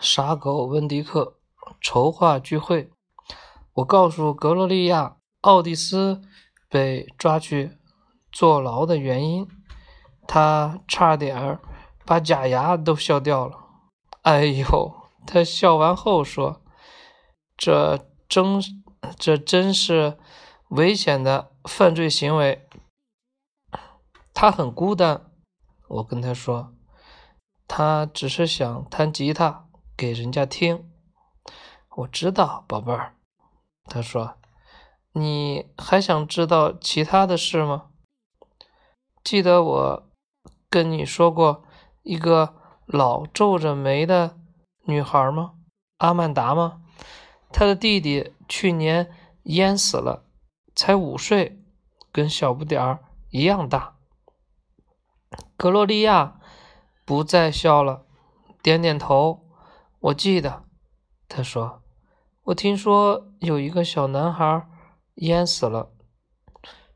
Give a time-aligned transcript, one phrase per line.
[0.00, 1.38] 傻狗温迪克
[1.80, 2.90] 筹划聚会。
[3.74, 6.22] 我告诉格洛利亚，奥蒂斯
[6.68, 7.78] 被抓去
[8.32, 9.48] 坐牢的原因，
[10.26, 11.60] 他差点儿
[12.04, 13.58] 把假牙都笑掉了。
[14.22, 14.94] 哎呦！
[15.26, 16.62] 他笑完后说
[17.54, 18.62] ：“这真，
[19.18, 20.18] 这真是
[20.70, 22.66] 危险的犯罪行为。”
[24.32, 25.30] 他很孤单，
[25.88, 26.72] 我跟他说
[27.68, 30.90] ：“他只是想弹吉他给人家听。”
[31.98, 33.14] 我知道，宝贝儿。
[33.84, 34.34] 他说
[35.12, 37.90] ：“你还想知道其他的事吗？
[39.22, 40.10] 记得我
[40.68, 41.64] 跟你说过
[42.02, 42.54] 一个
[42.86, 44.36] 老皱着眉的。”
[44.86, 45.52] 女孩吗？
[45.98, 46.80] 阿曼达吗？
[47.52, 49.12] 她的弟弟去年
[49.42, 50.24] 淹死了，
[50.74, 51.62] 才五岁，
[52.10, 53.98] 跟小不点儿一样大。
[55.58, 56.37] 格洛利亚
[57.08, 58.04] 不再笑了，
[58.62, 59.48] 点点头。
[59.98, 60.64] 我记得，
[61.26, 61.82] 他说
[62.44, 64.68] ：“我听说有一个小男孩
[65.14, 65.90] 淹死了，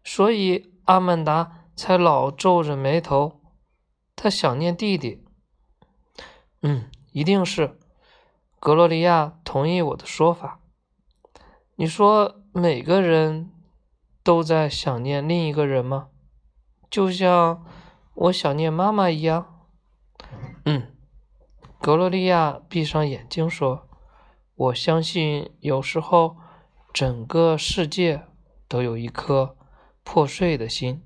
[0.04, 3.40] 所以阿曼达才老皱着眉头。
[4.14, 5.24] 他想念弟弟。”
[6.60, 7.78] 嗯，一定是。
[8.60, 10.60] 格洛利亚同意我的说法。
[11.76, 13.50] 你说每个人
[14.22, 16.10] 都在想念另一个人吗？
[16.90, 17.64] 就像
[18.12, 19.48] 我想念妈妈一样。
[21.82, 23.88] 格洛利亚闭上眼睛说
[24.54, 26.36] ：“我相信有时候
[26.92, 28.24] 整个世界
[28.68, 29.56] 都有一颗
[30.04, 31.04] 破碎的心。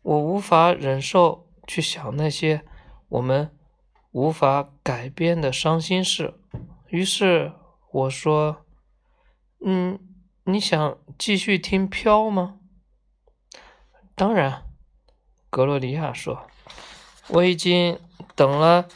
[0.00, 2.64] 我无法忍受去想那些
[3.08, 3.54] 我们。”
[4.12, 6.34] 无法改变的伤心事。
[6.88, 7.54] 于是
[7.90, 8.66] 我说
[9.64, 9.98] ：“嗯，
[10.44, 12.58] 你想继续听飘吗？”
[14.14, 14.64] 当然，
[15.48, 16.46] 格洛利亚说
[17.28, 17.98] ：“我已经
[18.34, 18.88] 等了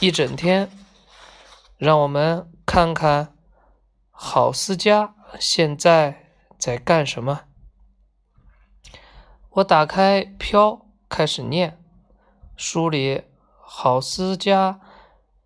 [0.00, 0.70] 一整天。
[1.78, 3.36] 让我们看看
[4.10, 7.42] 郝思嘉现在在干什么。”
[9.50, 11.82] 我打开飘，开始念
[12.56, 13.24] 书里。
[13.74, 14.80] 郝思嘉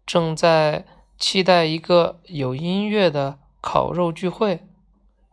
[0.04, 0.84] 正在
[1.16, 4.66] 期待一个有音乐的烤肉聚会，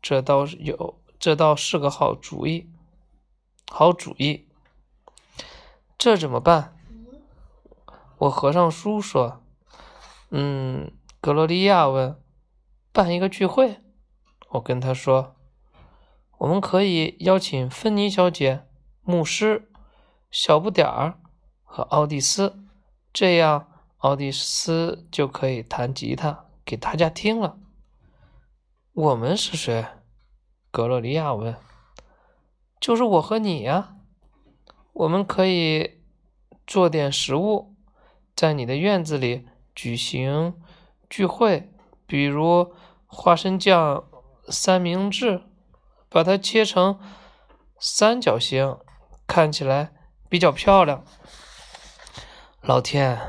[0.02, 2.70] 这倒是有，这倒是个好主意。
[3.70, 4.48] 好主意，
[5.98, 6.78] 这怎么办？
[8.18, 9.42] 我合上书说
[10.32, 10.92] ：“嗯。”
[11.22, 12.22] 格罗利亚问
[12.92, 13.80] ：“办一个聚会？”
[14.52, 15.36] 我跟他说
[16.40, 18.66] ：“我们可以邀请芬妮小姐、
[19.04, 19.72] 牧师、
[20.30, 21.18] 小不点儿
[21.64, 22.66] 和奥蒂斯。”
[23.14, 23.68] 这样，
[24.00, 27.58] 奥蒂斯就可以弹吉他给大家听了。
[28.92, 29.86] 我们是谁？
[30.72, 31.56] 格洛利亚问。
[32.82, 33.96] 就是我和你呀。
[34.92, 36.02] 我们可以
[36.68, 37.73] 做点食物，
[38.36, 40.56] 在你的院子里举行
[41.10, 41.72] 聚会，
[42.06, 42.74] 比如
[43.06, 44.06] 花生酱
[44.50, 45.44] 三明治，
[46.10, 47.00] 把它切成
[47.80, 48.78] 三角形，
[49.28, 49.94] 看起来
[50.28, 51.04] 比较漂亮。
[52.62, 53.20] 老天，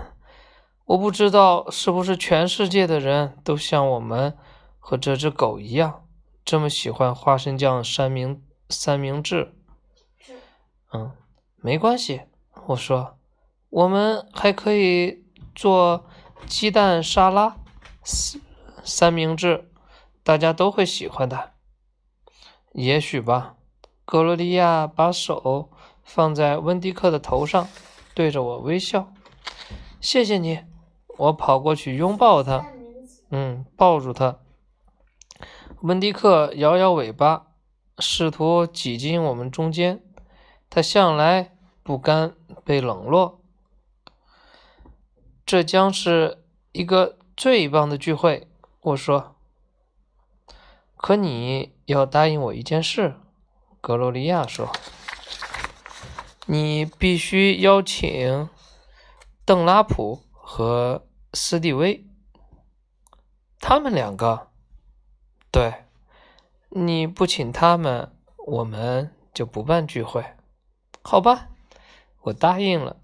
[0.86, 4.36] 我不知道是不是全世界的人都像我们
[4.78, 6.06] 和这只狗一样，
[6.44, 9.54] 这么喜欢花生酱三明三明治。
[10.92, 11.12] 嗯，
[11.56, 12.22] 没关系，
[12.68, 13.18] 我说，
[13.74, 16.06] 我们还可以做
[16.46, 17.56] 鸡蛋沙拉
[18.04, 18.40] 三
[18.84, 19.68] 三明治，
[20.22, 21.54] 大家都会喜欢的。
[22.70, 23.56] 也许吧。
[24.04, 25.70] 格罗利亚把手
[26.04, 27.66] 放在温迪克的头上，
[28.14, 29.12] 对着我微笑。
[30.00, 30.60] 谢谢你，
[31.18, 32.66] 我跑过去拥抱他，
[33.30, 34.38] 嗯，抱住他。
[35.80, 37.48] 温迪克摇摇尾巴，
[37.98, 40.00] 试图挤进我们中间。
[40.70, 43.40] 他向来不甘被冷落。
[45.46, 48.48] 这将是一个最棒的聚会，
[48.80, 49.36] 我说。
[50.96, 53.14] 可你要答应我一件事，
[53.80, 54.72] 格罗利亚说。
[56.46, 58.48] 你必须邀请。
[59.46, 62.06] 邓拉普和斯蒂威，
[63.60, 64.48] 他们两个，
[65.50, 65.84] 对，
[66.70, 68.10] 你不请他们，
[68.46, 70.24] 我们就不办聚会，
[71.02, 71.48] 好吧？
[72.22, 72.96] 我答应了。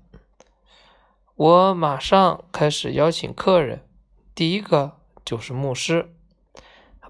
[1.40, 3.88] 我马上开始邀请客人，
[4.34, 6.14] 第一个就是牧师。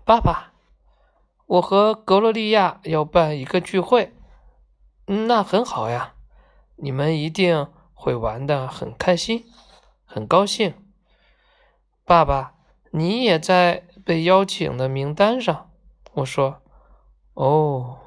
[0.04, 0.52] 爸爸，
[1.46, 4.14] 我和格罗利亚要办一个聚会，
[5.06, 6.14] 那很好呀，
[6.76, 7.66] 你们一定。
[7.92, 9.44] 会玩的很开心，
[10.06, 10.74] 很高兴。
[12.06, 12.54] 爸爸，
[12.92, 15.70] 你也在被邀请的名单上。
[16.12, 16.62] 我说
[17.34, 17.98] ：“哦。”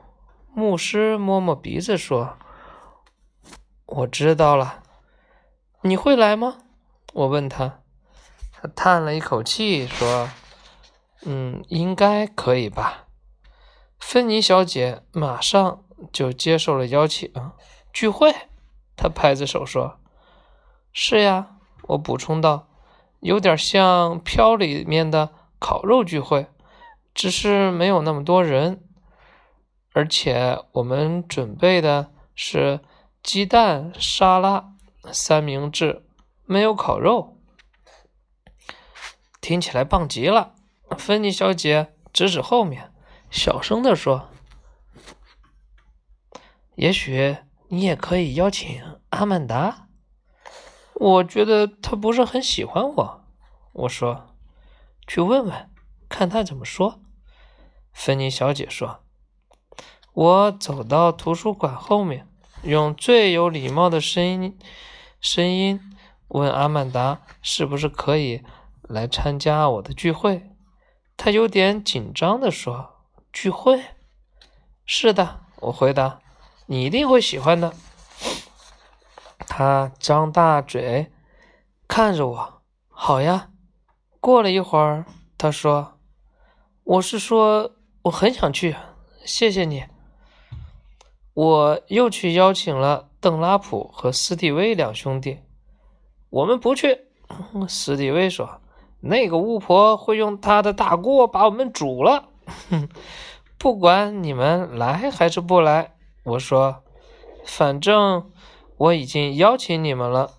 [0.56, 2.38] 牧师摸摸鼻子说
[3.86, 4.83] ：“我知道了。”
[5.86, 6.60] 你会来吗？
[7.14, 7.82] 我问他。
[8.54, 10.30] 他叹了一口气说
[11.26, 13.08] ：“嗯，应该可以吧。”
[14.00, 15.84] 芬妮小姐马上
[16.14, 17.30] 就接受了邀请。
[17.92, 18.34] 聚会？
[18.96, 20.00] 她拍着手说
[20.94, 21.58] ：“是呀。”
[21.90, 22.70] 我补充道
[23.20, 26.48] ：“有点像飘里面的烤肉聚会，
[27.14, 28.82] 只是没有那么多人，
[29.92, 32.80] 而且我们准备的是
[33.22, 34.73] 鸡蛋沙拉
[35.12, 36.06] 三明治，
[36.46, 37.38] 没有烤肉。”
[39.42, 40.56] 听起来棒极了，
[40.98, 42.94] 芬妮小姐指指后面，
[43.30, 44.30] 小声地说
[46.76, 49.90] ：“也许你也可以邀请阿曼达。”
[50.96, 53.26] 我觉得他不是很喜欢我。
[53.74, 54.36] 我说
[55.06, 55.70] ：“去问问，
[56.08, 57.02] 看他怎么说。”
[57.92, 59.04] 芬妮小姐说
[60.14, 62.28] ：“我走到图书馆后面，
[62.64, 64.58] 用最有礼貌的声音
[65.24, 65.80] 声音
[66.28, 68.44] 问阿曼达是不是可以。”
[68.90, 70.52] 来参加我的聚会，
[71.16, 72.96] 他有点紧张地说
[73.32, 73.82] ：“聚会？
[74.86, 76.20] 是的。”我回答
[76.68, 77.74] ：“你一定会喜欢的。”
[79.48, 81.14] 他张大嘴
[81.88, 82.62] 看着我
[82.92, 83.52] ：“好呀。”
[84.20, 85.06] 过了一会儿，
[85.38, 85.98] 他说
[86.84, 87.72] ：“我是说，
[88.04, 88.76] 我很想去，
[89.26, 89.86] 谢谢你。”
[91.34, 95.40] 我又去邀请了邓拉普和斯蒂威两兄弟。
[96.30, 97.06] 我们不去，
[97.70, 98.60] 斯蒂威说。
[99.00, 102.28] 那个巫婆会用她的大锅把我们煮了。
[102.70, 102.90] 哼，
[103.58, 106.84] 不管你们来还是不来，我说，
[107.46, 108.30] 反正
[108.76, 110.32] 我已经邀请你们了。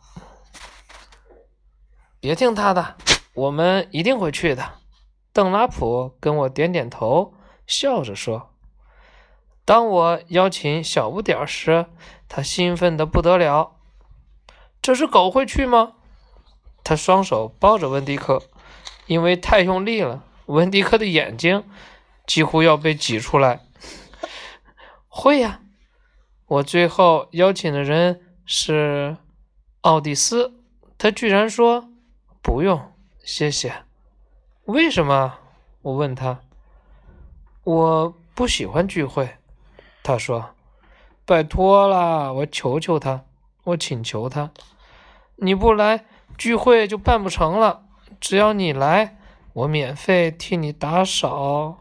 [2.20, 2.96] 别听他的，
[3.34, 4.62] 我们一定会去的。
[5.32, 7.32] 邓拉普跟我点点头，
[7.66, 8.53] 笑着说。
[9.64, 11.86] 当我邀请小不点儿时，
[12.28, 13.76] 他兴奋的不得了。
[14.82, 15.94] 这只狗会去吗？
[16.82, 18.42] 他双手抱着温迪克。
[19.06, 21.64] 因为太用力了，温迪克的眼睛
[22.26, 23.60] 几乎要被挤出来。
[25.08, 25.60] 会呀，
[26.46, 29.18] 我最后邀请的人是
[29.82, 30.54] 奥蒂斯，
[30.96, 31.90] 他居然说
[32.40, 33.84] 不用，谢谢。
[34.64, 35.34] 为什么？
[35.82, 36.40] 我问他。
[37.64, 39.36] 我不喜欢聚会，
[40.04, 40.50] 他说。
[41.26, 43.24] 拜托了，我求求他，
[43.62, 44.50] 我请求他，
[45.36, 46.04] 你不来，
[46.36, 47.86] 聚会就办不成了。
[48.20, 49.16] 只要你来，
[49.54, 51.78] 我免费替你打扫，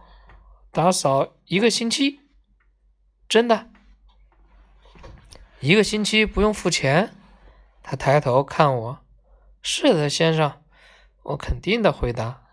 [0.72, 2.22] 打扫一个星期，
[3.28, 3.68] 真的，
[5.60, 7.14] 一个星期不用付钱。
[7.82, 9.00] 他抬头看我，
[9.62, 10.62] 是的，先生，
[11.24, 12.44] 我肯定的回答。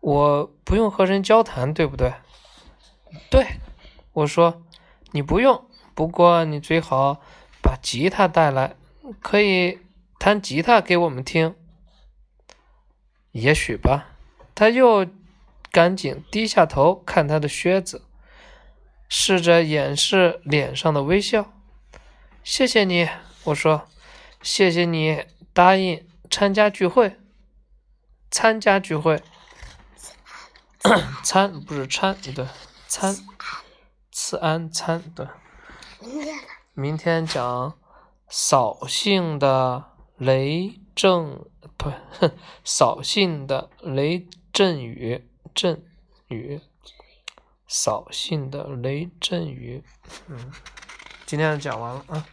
[0.00, 2.12] 我不用和人交谈，对不对？
[3.30, 3.46] 对，
[4.12, 4.62] 我说
[5.12, 7.22] 你不用，不过你最好
[7.62, 8.76] 把吉他带来，
[9.20, 9.78] 可以
[10.18, 11.54] 弹吉他给我们听。
[13.30, 14.08] 也许吧，
[14.54, 15.06] 他又
[15.70, 18.04] 赶紧低下头看他的靴子，
[19.08, 21.52] 试着掩饰脸上的微笑。
[22.44, 23.08] 谢谢你，
[23.44, 23.88] 我说，
[24.42, 27.16] 谢谢你答应参加聚会。
[28.30, 29.22] 参加聚会，
[31.22, 32.46] 参不是参，对，
[32.88, 33.14] 参，
[34.32, 35.26] 次安参，对。
[36.72, 37.74] 明天讲
[38.30, 39.84] 扫兴的
[40.16, 41.44] 雷阵。
[41.76, 41.92] 不，
[42.64, 45.84] 扫兴的雷阵雨，阵
[46.28, 46.62] 雨，
[47.66, 49.84] 扫兴的雷阵雨。
[50.28, 50.50] 嗯，
[51.26, 52.26] 今天讲完了啊。